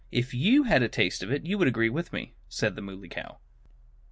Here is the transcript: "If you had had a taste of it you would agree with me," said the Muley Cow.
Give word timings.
"If 0.11 0.33
you 0.33 0.63
had 0.63 0.81
had 0.81 0.81
a 0.81 0.87
taste 0.87 1.21
of 1.21 1.31
it 1.31 1.45
you 1.45 1.59
would 1.59 1.67
agree 1.67 1.91
with 1.91 2.11
me," 2.11 2.33
said 2.49 2.75
the 2.75 2.81
Muley 2.81 3.07
Cow. 3.09 3.37